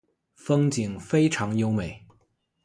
[0.33, 2.03] 风景非常优美。